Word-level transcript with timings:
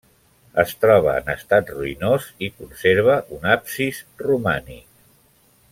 Es 0.61 0.71
troba 0.85 1.11
en 1.21 1.29
estat 1.33 1.69
ruïnós 1.75 2.25
i 2.47 2.49
conserva 2.55 3.21
un 3.37 3.47
absis 3.57 4.01
romànic. 4.25 4.89